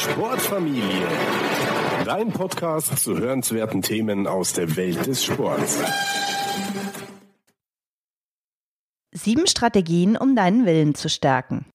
[0.00, 1.06] Sportfamilie.
[2.06, 5.78] Dein Podcast zu hörenswerten Themen aus der Welt des Sports.
[9.12, 11.66] Sieben Strategien, um deinen Willen zu stärken.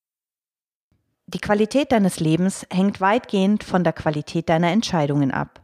[1.28, 5.62] Die Qualität deines Lebens hängt weitgehend von der Qualität deiner Entscheidungen ab.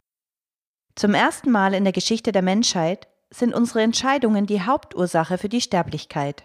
[0.93, 5.61] Zum ersten Mal in der Geschichte der Menschheit sind unsere Entscheidungen die Hauptursache für die
[5.61, 6.43] Sterblichkeit.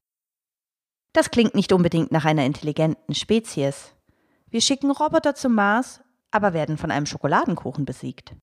[1.13, 3.93] Das klingt nicht unbedingt nach einer intelligenten Spezies.
[4.49, 6.01] Wir schicken Roboter zum Mars,
[6.37, 8.37] aber werden von einem Schokoladenkuchen besiegt.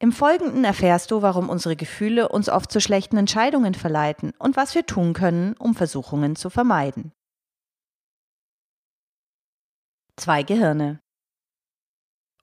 [0.00, 4.74] Im Folgenden erfährst du, warum unsere Gefühle uns oft zu schlechten Entscheidungen verleiten und was
[4.74, 7.12] wir tun können, um Versuchungen zu vermeiden.
[10.16, 11.00] Zwei Gehirne.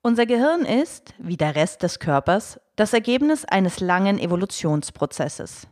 [0.02, 5.66] Unser Gehirn ist, wie der Rest des Körpers, das Ergebnis eines langen Evolutionsprozesses.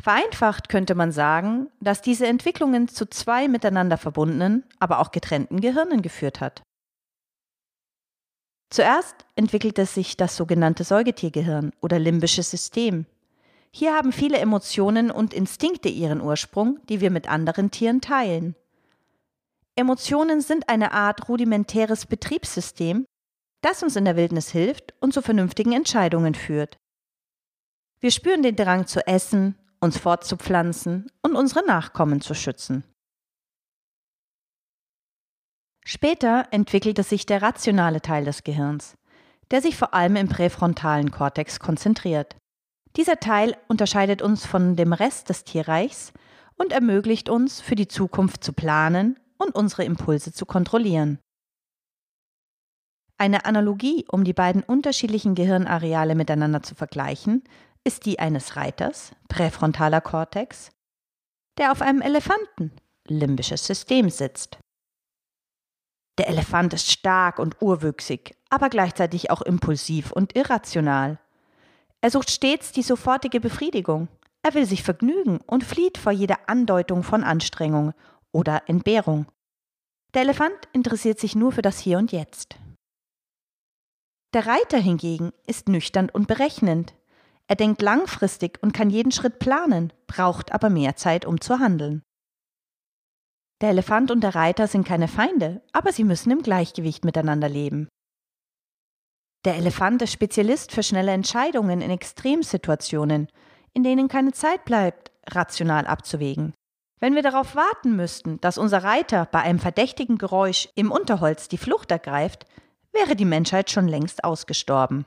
[0.00, 6.00] Vereinfacht könnte man sagen, dass diese Entwicklungen zu zwei miteinander verbundenen, aber auch getrennten Gehirnen
[6.00, 6.62] geführt hat.
[8.70, 13.04] Zuerst entwickelte sich das sogenannte Säugetiergehirn oder limbisches System.
[13.72, 18.54] Hier haben viele Emotionen und Instinkte ihren Ursprung, die wir mit anderen Tieren teilen.
[19.76, 23.06] Emotionen sind eine Art rudimentäres Betriebssystem,
[23.60, 26.78] das uns in der Wildnis hilft und zu vernünftigen Entscheidungen führt.
[28.00, 32.84] Wir spüren den Drang zu essen, uns fortzupflanzen und unsere Nachkommen zu schützen.
[35.84, 38.96] Später entwickelte sich der rationale Teil des Gehirns,
[39.50, 42.36] der sich vor allem im präfrontalen Kortex konzentriert.
[42.96, 46.12] Dieser Teil unterscheidet uns von dem Rest des Tierreichs
[46.56, 51.18] und ermöglicht uns, für die Zukunft zu planen und unsere Impulse zu kontrollieren.
[53.16, 57.44] Eine Analogie, um die beiden unterschiedlichen Gehirnareale miteinander zu vergleichen,
[57.90, 60.70] ist die eines Reiters, präfrontaler Kortex,
[61.58, 62.70] der auf einem Elefanten,
[63.04, 64.60] limbisches System, sitzt.
[66.16, 71.18] Der Elefant ist stark und urwüchsig, aber gleichzeitig auch impulsiv und irrational.
[72.00, 74.06] Er sucht stets die sofortige Befriedigung.
[74.44, 77.92] Er will sich vergnügen und flieht vor jeder Andeutung von Anstrengung
[78.30, 79.26] oder Entbehrung.
[80.14, 82.54] Der Elefant interessiert sich nur für das Hier und Jetzt.
[84.32, 86.94] Der Reiter hingegen ist nüchtern und berechnend.
[87.50, 92.00] Er denkt langfristig und kann jeden Schritt planen, braucht aber mehr Zeit, um zu handeln.
[93.60, 97.88] Der Elefant und der Reiter sind keine Feinde, aber sie müssen im Gleichgewicht miteinander leben.
[99.44, 103.26] Der Elefant ist Spezialist für schnelle Entscheidungen in Extremsituationen,
[103.72, 106.54] in denen keine Zeit bleibt, rational abzuwägen.
[107.00, 111.58] Wenn wir darauf warten müssten, dass unser Reiter bei einem verdächtigen Geräusch im Unterholz die
[111.58, 112.44] Flucht ergreift,
[112.92, 115.04] wäre die Menschheit schon längst ausgestorben.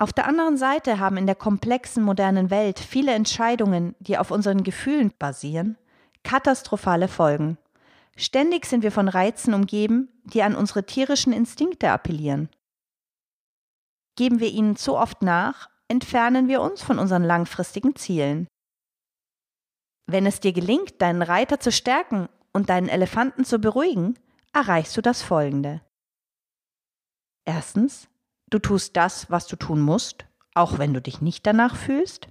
[0.00, 4.62] Auf der anderen Seite haben in der komplexen modernen Welt viele Entscheidungen, die auf unseren
[4.62, 5.76] Gefühlen basieren,
[6.22, 7.58] katastrophale Folgen.
[8.16, 12.48] Ständig sind wir von Reizen umgeben, die an unsere tierischen Instinkte appellieren.
[14.16, 18.46] Geben wir ihnen zu oft nach, entfernen wir uns von unseren langfristigen Zielen.
[20.06, 24.18] Wenn es dir gelingt, deinen Reiter zu stärken und deinen Elefanten zu beruhigen,
[24.52, 25.80] erreichst du das Folgende.
[27.44, 28.08] Erstens,
[28.50, 32.28] du tust das, was du tun musst, auch wenn du dich nicht danach fühlst.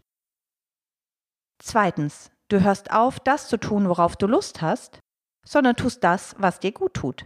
[1.59, 4.99] Zweitens, du hörst auf, das zu tun, worauf du Lust hast,
[5.45, 7.25] sondern tust das, was dir gut tut.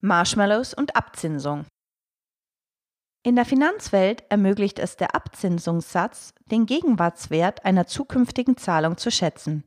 [0.00, 1.66] Marshmallows und Abzinsung.
[3.22, 9.64] In der Finanzwelt ermöglicht es der Abzinsungssatz, den Gegenwartswert einer zukünftigen Zahlung zu schätzen.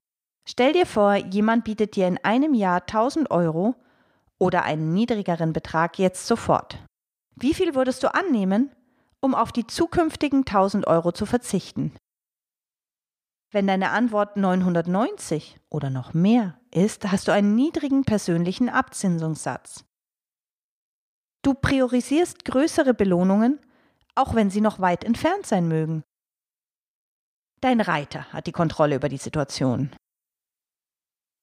[0.48, 3.76] Stell dir vor, jemand bietet dir in einem Jahr 1000 Euro
[4.38, 6.80] oder einen niedrigeren Betrag jetzt sofort.
[7.40, 8.70] Wie viel würdest du annehmen,
[9.22, 11.96] um auf die zukünftigen 1000 Euro zu verzichten?
[13.52, 19.86] Wenn deine Antwort 990 oder noch mehr ist, hast du einen niedrigen persönlichen Abzinsungssatz.
[21.42, 23.60] Du priorisierst größere Belohnungen,
[24.16, 26.04] auch wenn sie noch weit entfernt sein mögen.
[27.62, 29.92] Dein Reiter hat die Kontrolle über die Situation.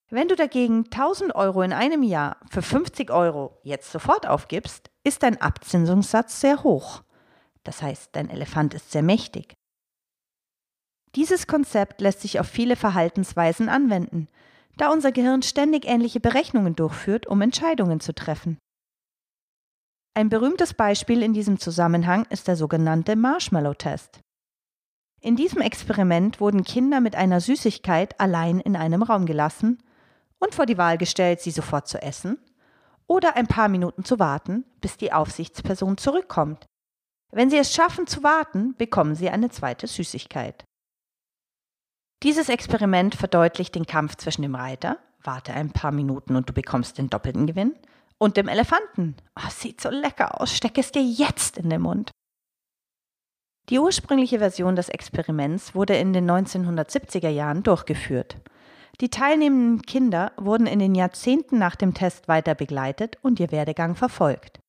[0.09, 5.21] Wenn du dagegen 1000 Euro in einem Jahr für 50 Euro jetzt sofort aufgibst, ist
[5.21, 7.03] dein Abzinsungssatz sehr hoch.
[7.63, 9.53] Das heißt, dein Elefant ist sehr mächtig.
[11.15, 14.29] Dieses Konzept lässt sich auf viele Verhaltensweisen anwenden,
[14.77, 18.57] da unser Gehirn ständig ähnliche Berechnungen durchführt, um Entscheidungen zu treffen.
[20.13, 24.21] Ein berühmtes Beispiel in diesem Zusammenhang ist der sogenannte Marshmallow-Test.
[25.19, 29.79] In diesem Experiment wurden Kinder mit einer Süßigkeit allein in einem Raum gelassen
[30.39, 32.37] und vor die Wahl gestellt, sie sofort zu essen
[33.07, 36.65] oder ein paar Minuten zu warten, bis die Aufsichtsperson zurückkommt.
[37.31, 40.63] Wenn sie es schaffen zu warten, bekommen sie eine zweite Süßigkeit.
[42.23, 46.97] Dieses Experiment verdeutlicht den Kampf zwischen dem Reiter, warte ein paar Minuten und du bekommst
[46.97, 47.75] den doppelten Gewinn.
[48.19, 52.09] Und dem Elefanten, oh, sieht so lecker aus, steck es dir jetzt in den Mund.
[53.69, 58.37] Die ursprüngliche Version des Experiments wurde in den 1970er Jahren durchgeführt.
[58.99, 63.95] Die teilnehmenden Kinder wurden in den Jahrzehnten nach dem Test weiter begleitet und ihr Werdegang
[63.95, 64.59] verfolgt.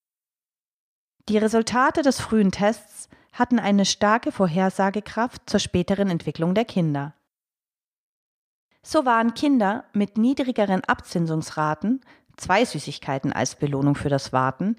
[1.29, 7.15] Die Resultate des frühen Tests hatten eine starke Vorhersagekraft zur späteren Entwicklung der Kinder.
[8.83, 12.01] So waren Kinder mit niedrigeren Abzinsungsraten,
[12.37, 14.77] zwei Süßigkeiten als Belohnung für das Warten,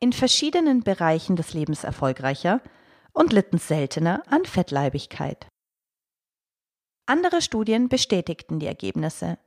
[0.00, 2.60] in verschiedenen Bereichen des Lebens erfolgreicher
[3.12, 5.48] und litten seltener an Fettleibigkeit.
[7.08, 9.38] Andere Studien bestätigten die Ergebnisse.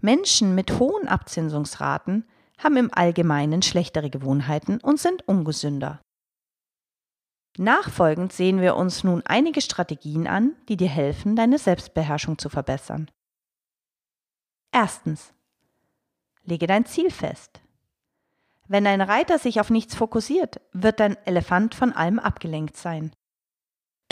[0.00, 2.24] Menschen mit hohen Abzinsungsraten
[2.58, 6.00] haben im Allgemeinen schlechtere Gewohnheiten und sind ungesünder.
[7.58, 13.10] Nachfolgend sehen wir uns nun einige Strategien an, die dir helfen, deine Selbstbeherrschung zu verbessern.
[14.70, 15.34] Erstens.
[16.44, 17.60] Lege dein Ziel fest.
[18.68, 23.10] Wenn dein Reiter sich auf nichts fokussiert, wird dein Elefant von allem abgelenkt sein.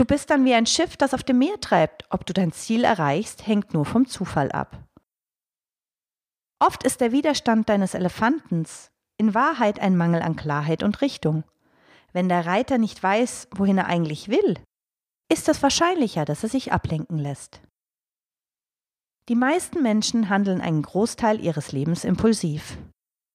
[0.01, 2.07] Du bist dann wie ein Schiff, das auf dem Meer treibt.
[2.09, 4.83] Ob du dein Ziel erreichst, hängt nur vom Zufall ab.
[6.59, 11.45] Oft ist der Widerstand deines Elefantens in Wahrheit ein Mangel an Klarheit und Richtung.
[12.15, 14.59] Wenn der Reiter nicht weiß, wohin er eigentlich will,
[15.31, 17.61] ist es wahrscheinlicher, dass er sich ablenken lässt.
[19.29, 22.79] Die meisten Menschen handeln einen Großteil ihres Lebens impulsiv.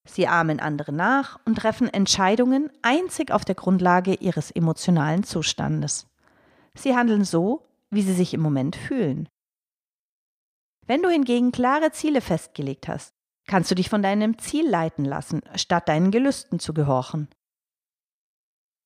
[0.07, 6.07] Sie ahmen andere nach und treffen Entscheidungen einzig auf der Grundlage ihres emotionalen Zustandes.
[6.75, 9.29] Sie handeln so, wie sie sich im Moment fühlen.
[10.85, 13.15] Wenn du hingegen klare Ziele festgelegt hast,
[13.47, 17.29] kannst du dich von deinem Ziel leiten lassen, statt deinen Gelüsten zu gehorchen.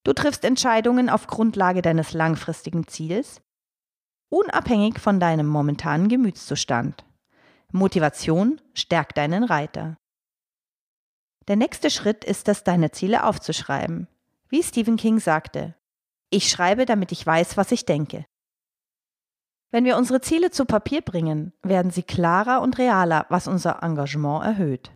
[0.04, 3.42] Du triffst Entscheidungen auf Grundlage deines langfristigen Ziels,
[4.30, 7.06] unabhängig von deinem momentanen Gemütszustand.
[7.72, 9.98] Motivation stärkt deinen Reiter.
[11.48, 14.08] Der nächste Schritt ist es, deine Ziele aufzuschreiben.
[14.48, 15.76] Wie Stephen King sagte,
[16.30, 18.26] ich schreibe, damit ich weiß, was ich denke.
[19.72, 24.44] Wenn wir unsere Ziele zu Papier bringen, werden sie klarer und realer, was unser Engagement
[24.44, 24.92] erhöht.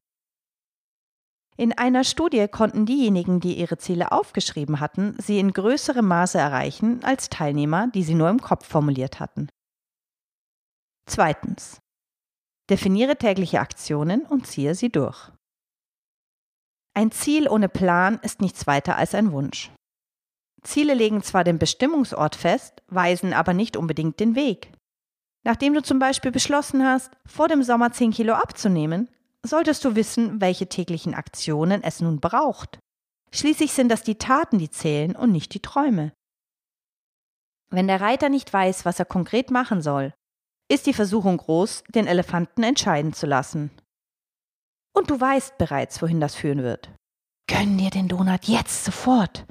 [1.55, 7.03] In einer Studie konnten diejenigen, die ihre Ziele aufgeschrieben hatten, sie in größerem Maße erreichen
[7.03, 9.49] als Teilnehmer, die sie nur im Kopf formuliert hatten.
[11.05, 11.79] Zweitens.
[12.69, 15.31] Definiere tägliche Aktionen und ziehe sie durch.
[16.95, 19.71] Ein Ziel ohne Plan ist nichts weiter als ein Wunsch.
[20.63, 24.71] Ziele legen zwar den Bestimmungsort fest, weisen aber nicht unbedingt den Weg.
[25.43, 29.09] Nachdem du zum Beispiel beschlossen hast, vor dem Sommer 10 Kilo abzunehmen,
[29.45, 32.79] solltest du wissen, welche täglichen Aktionen es nun braucht.
[33.31, 36.13] Schließlich sind das die Taten, die zählen und nicht die Träume.
[37.69, 40.13] Wenn der Reiter nicht weiß, was er konkret machen soll,
[40.69, 43.71] ist die Versuchung groß, den Elefanten entscheiden zu lassen.
[44.95, 46.91] Und du weißt bereits, wohin das führen wird.
[47.47, 49.45] Gönn dir den Donut jetzt sofort.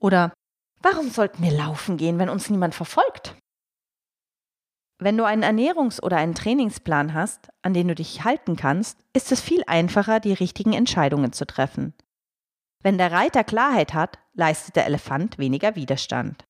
[0.00, 0.32] Oder
[0.80, 3.34] Warum sollten wir laufen gehen, wenn uns niemand verfolgt?
[5.00, 9.30] Wenn du einen Ernährungs- oder einen Trainingsplan hast, an den du dich halten kannst, ist
[9.30, 11.94] es viel einfacher, die richtigen Entscheidungen zu treffen.
[12.82, 16.44] Wenn der Reiter Klarheit hat, leistet der Elefant weniger Widerstand.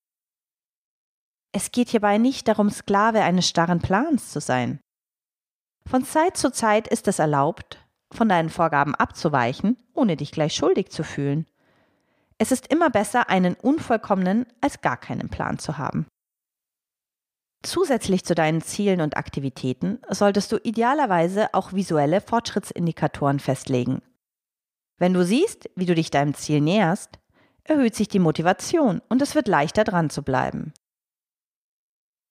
[1.51, 4.79] Es geht hierbei nicht darum, Sklave eines starren Plans zu sein.
[5.87, 10.91] Von Zeit zu Zeit ist es erlaubt, von deinen Vorgaben abzuweichen, ohne dich gleich schuldig
[10.91, 11.47] zu fühlen.
[12.41, 16.07] Es ist immer besser, einen unvollkommenen als gar keinen Plan zu haben.
[17.61, 24.01] Zusätzlich zu deinen Zielen und Aktivitäten solltest du idealerweise auch visuelle Fortschrittsindikatoren festlegen.
[24.97, 27.19] Wenn du siehst, wie du dich deinem Ziel näherst,
[27.65, 30.73] erhöht sich die Motivation und es wird leichter dran zu bleiben.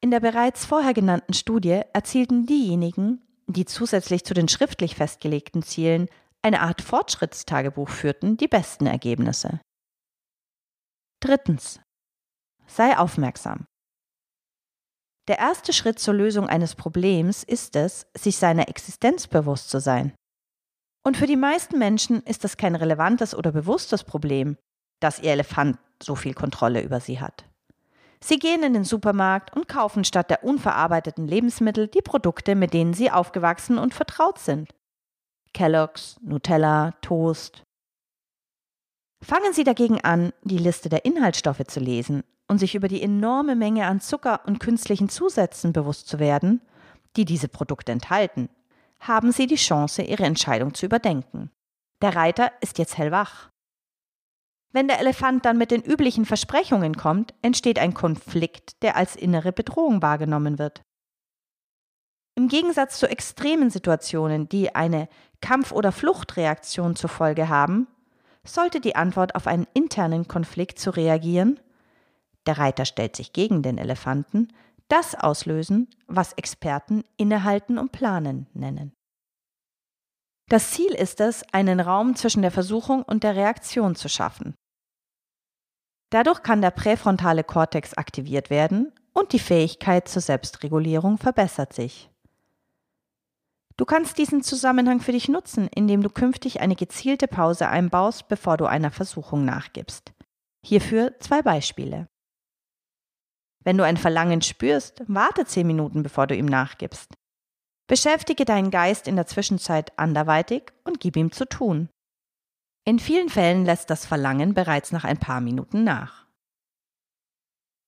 [0.01, 6.09] In der bereits vorher genannten Studie erzielten diejenigen, die zusätzlich zu den schriftlich festgelegten Zielen
[6.41, 9.61] eine Art Fortschrittstagebuch führten, die besten Ergebnisse.
[11.21, 11.81] Drittens.
[12.67, 13.67] Sei aufmerksam.
[15.27, 20.15] Der erste Schritt zur Lösung eines Problems ist es, sich seiner Existenz bewusst zu sein.
[21.05, 24.57] Und für die meisten Menschen ist das kein relevantes oder bewusstes Problem,
[25.01, 27.45] dass ihr Elefant so viel Kontrolle über sie hat.
[28.21, 32.95] Sie gehen in den Supermarkt und kaufen statt der unverarbeiteten Lebensmittel die Produkte, mit denen
[32.95, 34.73] sie aufgewachsen und vertraut sind.
[35.53, 37.65] Kellogg's, Nutella, Toast,
[39.21, 43.57] Fangen Sie dagegen an, die Liste der Inhaltsstoffe zu lesen und sich über die enorme
[43.57, 46.61] Menge an Zucker und künstlichen Zusätzen bewusst zu werden,
[47.17, 48.49] die diese Produkte enthalten,
[49.01, 51.51] haben Sie die Chance, Ihre Entscheidung zu überdenken.
[52.01, 53.51] Der Reiter ist jetzt hellwach.
[54.73, 59.53] Wenn der Elefant dann mit den üblichen Versprechungen kommt, entsteht ein Konflikt, der als innere
[59.53, 60.83] Bedrohung wahrgenommen wird.
[62.35, 65.09] Im Gegensatz zu extremen Situationen, die eine
[65.41, 67.89] Kampf- oder Fluchtreaktion zur Folge haben,
[68.45, 71.61] sollte die Antwort auf einen internen Konflikt zu reagieren,
[72.47, 74.49] der Reiter stellt sich gegen den Elefanten,
[74.89, 78.93] das auslösen, was Experten innehalten und planen nennen.
[80.49, 84.55] Das Ziel ist es, einen Raum zwischen der Versuchung und der Reaktion zu schaffen.
[86.11, 92.09] Dadurch kann der präfrontale Kortex aktiviert werden und die Fähigkeit zur Selbstregulierung verbessert sich.
[93.79, 98.57] Du kannst diesen Zusammenhang für dich nutzen, indem du künftig eine gezielte Pause einbaust, bevor
[98.57, 100.13] du einer Versuchung nachgibst.
[100.67, 102.09] Hierfür zwei Beispiele.
[103.65, 107.15] Wenn du ein Verlangen spürst, warte zehn Minuten, bevor du ihm nachgibst.
[107.87, 111.89] Beschäftige deinen Geist in der Zwischenzeit anderweitig und gib ihm zu tun.
[112.85, 116.27] In vielen Fällen lässt das Verlangen bereits nach ein paar Minuten nach.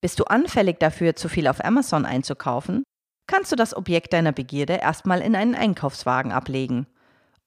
[0.01, 2.85] Bist du anfällig dafür, zu viel auf Amazon einzukaufen,
[3.31, 6.89] kannst du das Objekt deiner Begierde erstmal in einen Einkaufswagen ablegen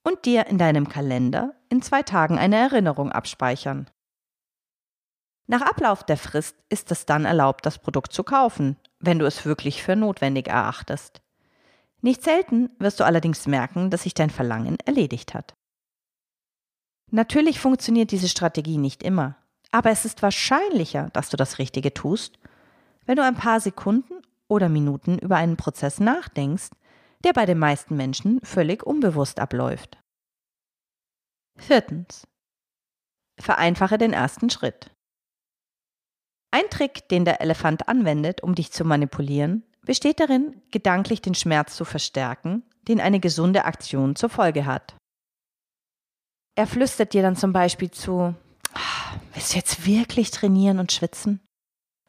[0.03, 3.89] und dir in deinem Kalender in zwei Tagen eine Erinnerung abspeichern.
[5.45, 9.45] Nach Ablauf der Frist ist es dann erlaubt, das Produkt zu kaufen, wenn du es
[9.45, 11.21] wirklich für notwendig erachtest.
[11.99, 15.53] Nicht selten wirst du allerdings merken, dass sich dein Verlangen erledigt hat.
[17.11, 19.35] Natürlich funktioniert diese Strategie nicht immer,
[19.71, 22.39] aber es ist wahrscheinlicher, dass du das Richtige tust,
[23.05, 24.13] wenn du ein paar Sekunden
[24.53, 26.69] oder Minuten über einen Prozess nachdenkst,
[27.23, 29.97] der bei den meisten Menschen völlig unbewusst abläuft.
[31.57, 32.27] Viertens.
[33.39, 34.91] Vereinfache den ersten Schritt.
[36.51, 41.75] Ein Trick, den der Elefant anwendet, um dich zu manipulieren, besteht darin, gedanklich den Schmerz
[41.75, 44.95] zu verstärken, den eine gesunde Aktion zur Folge hat.
[46.55, 48.35] Er flüstert dir dann zum Beispiel zu,
[48.73, 51.41] ah, willst du jetzt wirklich trainieren und schwitzen?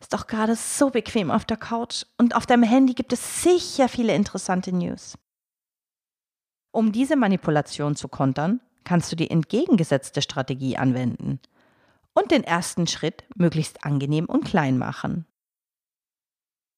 [0.05, 3.89] Ist doch gerade so bequem auf der Couch und auf deinem Handy gibt es sicher
[3.89, 5.19] viele interessante News.
[6.73, 11.41] Um diese Manipulation zu kontern, kannst du die entgegengesetzte Strategie anwenden–
[12.15, 15.27] und den ersten Schritt möglichst angenehm und klein machen.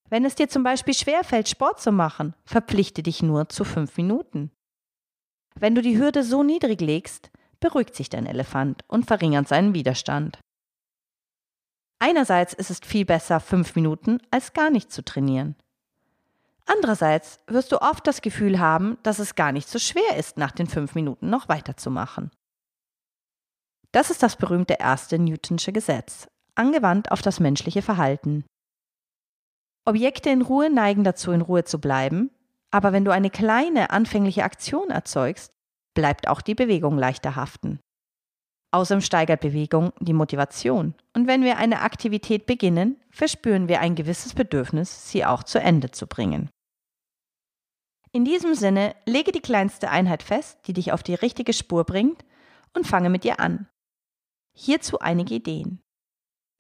[0.09, 4.51] Wenn es dir zum Beispiel schwerfällt, Sport zu machen, verpflichte dich nur zu fünf Minuten.
[5.55, 7.31] Wenn du die Hürde so niedrig legst,
[7.61, 10.39] beruhigt sich dein Elefant und verringert seinen Widerstand.
[11.99, 15.57] Einerseits ist es viel besser, fünf Minuten als gar nicht zu trainieren.
[16.67, 20.51] Andererseits wirst du oft das Gefühl haben, dass es gar nicht so schwer ist, nach
[20.51, 22.31] den fünf Minuten noch weiterzumachen.
[23.93, 28.45] Das ist das berühmte erste Newtonsche Gesetz, angewandt auf das menschliche Verhalten.
[29.85, 32.31] Objekte in Ruhe neigen dazu, in Ruhe zu bleiben,
[32.73, 35.53] aber wenn du eine kleine anfängliche Aktion erzeugst,
[35.95, 37.79] bleibt auch die Bewegung leichter haften.
[38.77, 44.35] Außerdem steigert Bewegung die Motivation, und wenn wir eine Aktivität beginnen, verspüren wir ein gewisses
[44.35, 46.51] Bedürfnis, sie auch zu Ende zu bringen.
[48.13, 52.23] In diesem Sinne, lege die kleinste Einheit fest, die dich auf die richtige Spur bringt,
[52.75, 53.67] und fange mit ihr an.
[54.55, 55.81] Hierzu einige Ideen.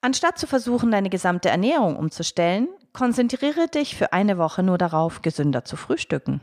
[0.00, 5.66] Anstatt zu versuchen, deine gesamte Ernährung umzustellen, konzentriere dich für eine Woche nur darauf, gesünder
[5.66, 6.40] zu frühstücken.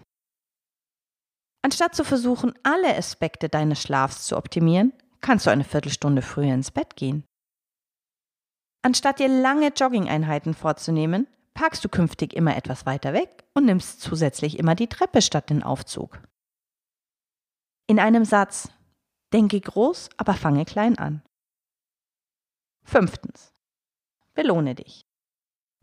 [1.63, 6.69] Anstatt zu versuchen, alle Aspekte deines Schlafs zu optimieren, kannst du eine Viertelstunde früher ins
[6.69, 7.23] Bett gehen.
[8.83, 14.59] Anstatt dir lange Jogging-Einheiten vorzunehmen, parkst du künftig immer etwas weiter weg und nimmst zusätzlich
[14.59, 16.21] immer die Treppe statt den Aufzug.
[17.87, 18.69] In einem Satz,
[19.33, 21.23] denke groß, aber fange klein an.
[22.83, 23.53] Fünftens.
[24.33, 25.01] Belohne dich.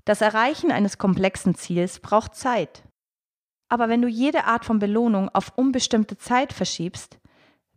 [0.05, 2.85] Das Erreichen eines komplexen Ziels braucht Zeit.
[3.69, 7.20] Aber wenn du jede Art von Belohnung auf unbestimmte Zeit verschiebst,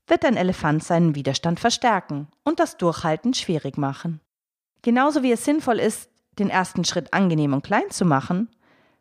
[0.07, 4.19] wird dein Elefant seinen Widerstand verstärken und das Durchhalten schwierig machen.
[4.81, 8.49] Genauso wie es sinnvoll ist, den ersten Schritt angenehm und klein zu machen,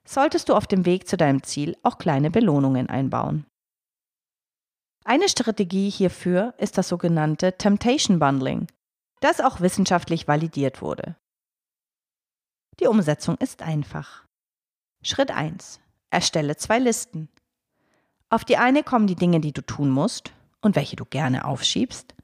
[0.04, 3.46] solltest du auf dem Weg zu deinem Ziel auch kleine Belohnungen einbauen.
[5.04, 8.68] Eine Strategie hierfür ist das sogenannte Temptation Bundling,
[9.20, 11.16] das auch wissenschaftlich validiert wurde.
[12.78, 14.24] Die Umsetzung ist einfach.
[15.02, 15.80] Schritt 1.
[16.10, 17.28] Erstelle zwei Listen.
[18.28, 22.14] Auf die eine kommen die Dinge, die du tun musst und welche du gerne aufschiebst.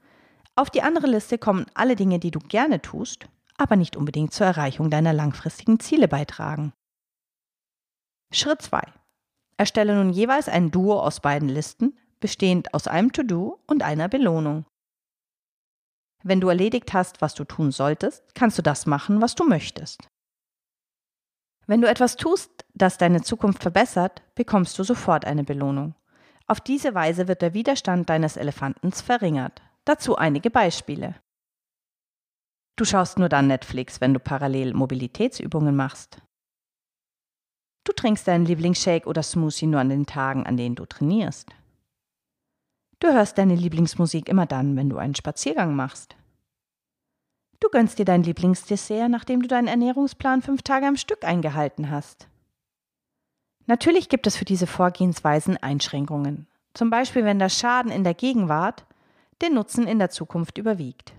[0.55, 3.27] Auf die andere Liste kommen alle Dinge, die du gerne tust,
[3.57, 6.73] aber nicht unbedingt zur Erreichung deiner langfristigen Ziele beitragen.
[8.31, 8.81] Schritt 2.
[9.57, 14.65] Erstelle nun jeweils ein Duo aus beiden Listen, bestehend aus einem To-Do und einer Belohnung.
[16.23, 20.01] Wenn du erledigt hast, was du tun solltest, kannst du das machen, was du möchtest.
[21.65, 25.95] Wenn du etwas tust, das deine Zukunft verbessert, bekommst du sofort eine Belohnung.
[26.49, 29.61] Auf diese Weise wird der Widerstand deines Elefantens verringert.
[29.85, 31.13] Dazu einige Beispiele.
[32.75, 36.23] Du schaust nur dann Netflix, wenn du parallel Mobilitätsübungen machst.
[37.83, 41.49] Du trinkst deinen Lieblingsshake oder Smoothie nur an den Tagen, an denen du trainierst.
[42.99, 46.15] Du hörst deine Lieblingsmusik immer dann, wenn du einen Spaziergang machst.
[47.59, 52.27] Du gönnst dir dein Lieblingsdessert, nachdem du deinen Ernährungsplan fünf Tage am Stück eingehalten hast.
[53.69, 58.83] Natürlich gibt es für diese Vorgehensweisen Einschränkungen, zum Beispiel wenn der Schaden in der Gegenwart
[59.43, 61.13] den Nutzen in der Zukunft überwiegt.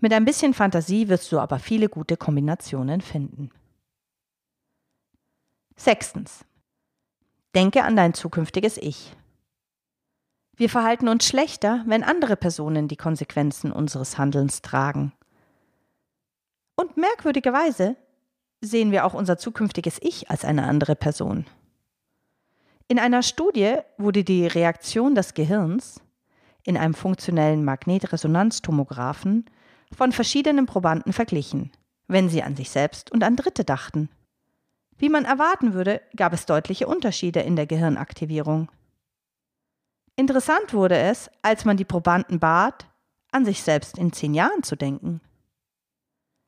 [0.00, 3.50] Mit ein bisschen Fantasie wirst du aber viele gute Kombinationen finden.
[5.76, 6.46] Sechstens.
[7.54, 9.14] Denke an dein zukünftiges Ich.
[10.56, 15.12] Wir verhalten uns schlechter, wenn andere Personen die Konsequenzen unseres Handelns tragen.
[16.76, 17.94] Und merkwürdigerweise
[18.66, 21.46] sehen wir auch unser zukünftiges Ich als eine andere Person.
[22.88, 26.00] In einer Studie wurde die Reaktion des Gehirns
[26.64, 29.46] in einem funktionellen Magnetresonanztomographen
[29.94, 31.70] von verschiedenen Probanden verglichen,
[32.08, 34.08] wenn sie an sich selbst und an Dritte dachten.
[34.96, 38.70] Wie man erwarten würde, gab es deutliche Unterschiede in der Gehirnaktivierung.
[40.16, 42.86] Interessant wurde es, als man die Probanden bat,
[43.32, 45.20] an sich selbst in zehn Jahren zu denken.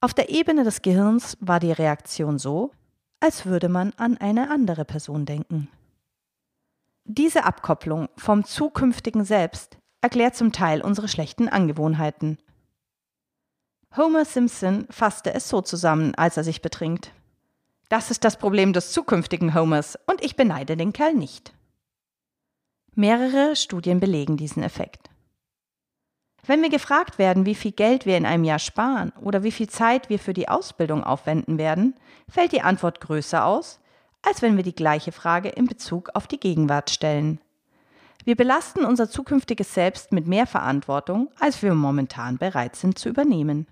[0.00, 2.72] Auf der Ebene des Gehirns war die Reaktion so,
[3.20, 5.68] als würde man an eine andere Person denken.
[7.04, 12.38] Diese Abkopplung vom zukünftigen Selbst erklärt zum Teil unsere schlechten Angewohnheiten.
[13.96, 17.12] Homer Simpson fasste es so zusammen, als er sich betrinkt.
[17.88, 21.54] Das ist das Problem des zukünftigen Homers, und ich beneide den Kerl nicht.
[22.94, 25.08] Mehrere Studien belegen diesen Effekt.
[26.46, 29.68] Wenn wir gefragt werden, wie viel Geld wir in einem Jahr sparen oder wie viel
[29.68, 31.94] Zeit wir für die Ausbildung aufwenden werden,
[32.28, 33.80] fällt die Antwort größer aus,
[34.22, 37.40] als wenn wir die gleiche Frage in Bezug auf die Gegenwart stellen.
[38.24, 43.66] Wir belasten unser zukünftiges Selbst mit mehr Verantwortung, als wir momentan bereit sind zu übernehmen.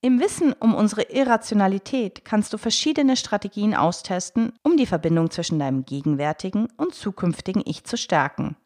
[0.00, 5.84] Im Wissen um unsere Irrationalität kannst du verschiedene Strategien austesten, um die Verbindung zwischen deinem
[5.84, 8.56] gegenwärtigen und zukünftigen Ich zu stärken.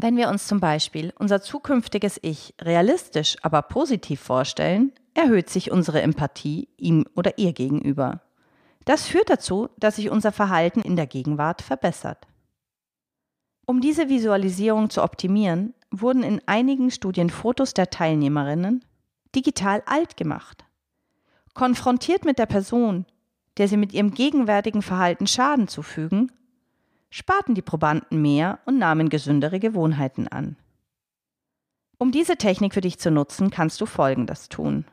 [0.00, 6.02] Wenn wir uns zum Beispiel unser zukünftiges Ich realistisch, aber positiv vorstellen, erhöht sich unsere
[6.02, 8.20] Empathie ihm oder ihr gegenüber.
[8.84, 12.28] Das führt dazu, dass sich unser Verhalten in der Gegenwart verbessert.
[13.66, 18.84] Um diese Visualisierung zu optimieren, wurden in einigen Studien Fotos der Teilnehmerinnen
[19.34, 20.64] digital alt gemacht.
[21.54, 23.04] Konfrontiert mit der Person,
[23.56, 26.30] der sie mit ihrem gegenwärtigen Verhalten Schaden zufügen,
[27.10, 30.56] sparten die Probanden mehr und nahmen gesündere Gewohnheiten an.
[31.98, 34.84] Um diese Technik für dich zu nutzen, kannst du Folgendes tun.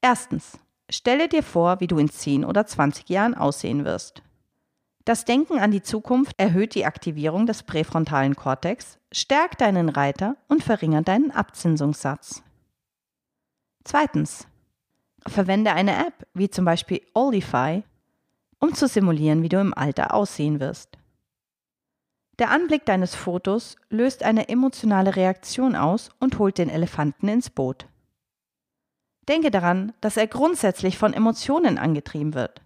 [0.00, 0.58] Erstens,
[0.90, 4.22] stelle dir vor, wie du in 10 oder 20 Jahren aussehen wirst.
[5.04, 10.64] Das Denken an die Zukunft erhöht die Aktivierung des präfrontalen Kortex, stärkt deinen Reiter und
[10.64, 12.42] verringert deinen Abzinsungssatz.
[13.84, 14.48] Zweitens,
[15.26, 17.82] verwende eine App wie zum Beispiel Olify,
[18.64, 20.96] um zu simulieren, wie du im Alter aussehen wirst.
[22.38, 27.86] Der Anblick deines Fotos löst eine emotionale Reaktion aus und holt den Elefanten ins Boot.
[29.28, 32.62] Denke daran, dass er grundsätzlich von Emotionen angetrieben wird.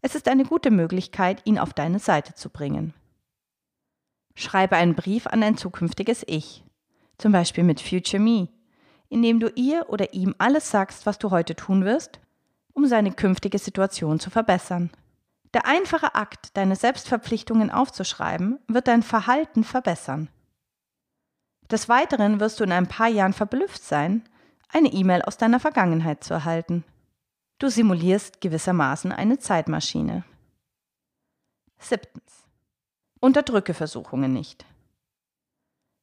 [0.00, 2.94] Es ist eine gute Möglichkeit, ihn auf deine Seite zu bringen.
[4.34, 6.64] Schreibe einen Brief an dein zukünftiges Ich,
[7.18, 8.48] zum Beispiel mit Future Me,
[9.10, 12.18] indem du ihr oder ihm alles sagst, was du heute tun wirst,
[12.72, 14.88] um seine künftige Situation zu verbessern.
[15.54, 20.28] Der einfache Akt, deine Selbstverpflichtungen aufzuschreiben, wird dein Verhalten verbessern.
[21.70, 24.28] Des Weiteren wirst du in ein paar Jahren verblüfft sein,
[24.68, 26.84] eine E-Mail aus deiner Vergangenheit zu erhalten.
[27.58, 30.24] Du simulierst gewissermaßen eine Zeitmaschine.
[31.78, 32.44] Siebtens.
[33.20, 34.64] Unterdrücke Versuchungen nicht.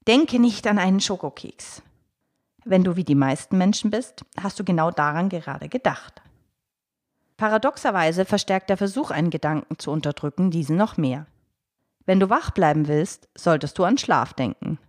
[0.08, 1.82] Denke nicht an einen Schokokeks.
[2.64, 6.22] Wenn du wie die meisten Menschen bist, hast du genau daran gerade gedacht.
[7.38, 11.28] Paradoxerweise verstärkt der Versuch, einen Gedanken zu unterdrücken, diesen noch mehr.
[12.06, 14.80] Wenn du wach bleiben willst, solltest du an Schlaf denken.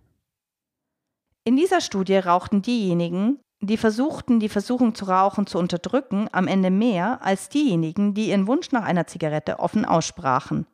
[1.43, 6.69] In dieser Studie rauchten diejenigen, die versuchten, die Versuchung zu rauchen zu unterdrücken, am Ende
[6.69, 10.67] mehr als diejenigen, die ihren Wunsch nach einer Zigarette offen aussprachen.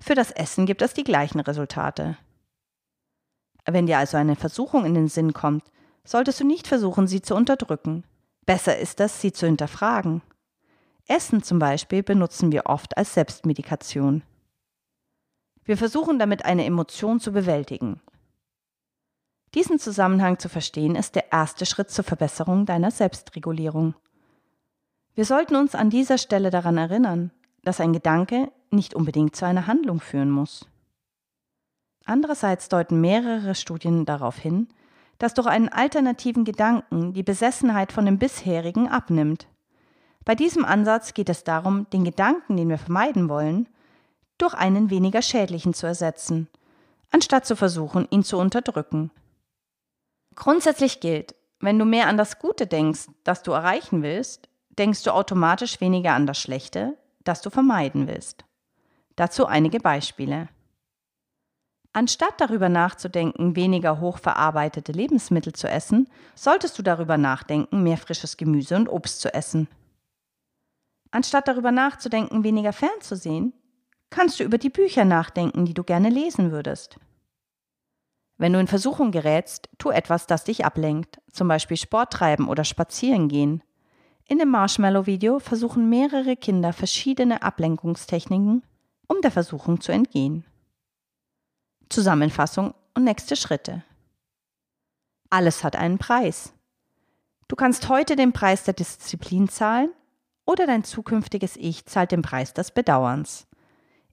[0.00, 2.16] Für das Essen gibt es die gleichen Resultate.
[3.64, 5.64] Wenn dir also eine Versuchung in den Sinn kommt,
[6.04, 8.04] solltest du nicht versuchen, sie zu unterdrücken.
[8.44, 10.22] Besser ist es, sie zu hinterfragen.
[11.08, 14.22] Essen zum Beispiel benutzen wir oft als Selbstmedikation.
[15.64, 18.00] Wir versuchen damit eine Emotion zu bewältigen.
[19.54, 23.94] Diesen Zusammenhang zu verstehen ist der erste Schritt zur Verbesserung deiner Selbstregulierung.
[25.14, 27.30] Wir sollten uns an dieser Stelle daran erinnern,
[27.62, 30.68] dass ein Gedanke nicht unbedingt zu einer Handlung führen muss.
[32.04, 34.68] Andererseits deuten mehrere Studien darauf hin,
[35.18, 39.48] dass durch einen alternativen Gedanken die Besessenheit von dem bisherigen abnimmt.
[40.26, 43.68] Bei diesem Ansatz geht es darum, den Gedanken, den wir vermeiden wollen,
[44.38, 46.48] durch einen weniger schädlichen zu ersetzen,
[47.12, 49.12] anstatt zu versuchen, ihn zu unterdrücken.
[50.34, 55.12] Grundsätzlich gilt, wenn du mehr an das Gute denkst, das du erreichen willst, denkst du
[55.12, 58.44] automatisch weniger an das Schlechte, das du vermeiden willst.
[59.14, 60.48] Dazu einige Beispiele.
[61.92, 68.74] Anstatt darüber nachzudenken, weniger hochverarbeitete Lebensmittel zu essen, solltest du darüber nachdenken, mehr frisches Gemüse
[68.74, 69.68] und Obst zu essen.
[71.10, 73.52] Anstatt darüber nachzudenken, weniger fernzusehen,
[74.10, 76.98] kannst du über die Bücher nachdenken, die du gerne lesen würdest.
[78.38, 82.64] Wenn du in Versuchung gerätst, tu etwas, das dich ablenkt, zum Beispiel Sport treiben oder
[82.64, 83.62] spazieren gehen.
[84.28, 88.62] In dem Marshmallow-Video versuchen mehrere Kinder verschiedene Ablenkungstechniken,
[89.08, 90.44] um der Versuchung zu entgehen.
[91.88, 93.84] Zusammenfassung und nächste Schritte.
[95.30, 96.52] Alles hat einen Preis.
[97.48, 99.90] Du kannst heute den Preis der Disziplin zahlen
[100.46, 103.46] oder dein zukünftiges Ich zahlt den Preis des Bedauerns.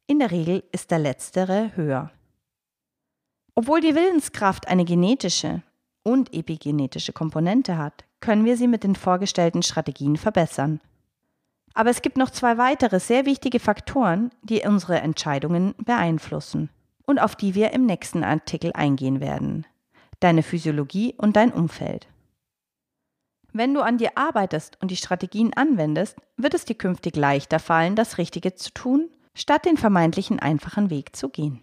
[0.08, 2.12] In der Regel ist der letztere höher.
[3.56, 5.62] Obwohl die Willenskraft eine genetische
[6.04, 10.82] und epigenetische Komponente hat, können wir sie mit den vorgestellten Strategien verbessern.
[11.74, 16.70] Aber es gibt noch zwei weitere sehr wichtige Faktoren, die unsere Entscheidungen beeinflussen
[17.06, 19.66] und auf die wir im nächsten Artikel eingehen werden.
[20.20, 22.08] Deine Physiologie und dein Umfeld.
[23.56, 27.96] Wenn du an dir arbeitest und die Strategien anwendest, wird es dir künftig leichter fallen,
[27.96, 31.62] das Richtige zu tun, statt den vermeintlichen einfachen Weg zu gehen.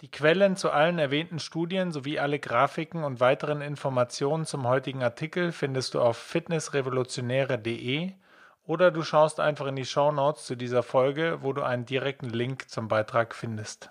[0.00, 5.50] Die Quellen zu allen erwähnten Studien sowie alle Grafiken und weiteren Informationen zum heutigen Artikel
[5.50, 8.12] findest du auf fitnessrevolutionäre.de
[8.64, 12.30] oder du schaust einfach in die Show Notes zu dieser Folge, wo du einen direkten
[12.30, 13.90] Link zum Beitrag findest.